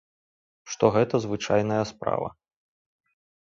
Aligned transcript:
Што 0.75 0.85
гэта 0.95 1.15
звычайная 1.27 1.83
справа. 1.93 2.27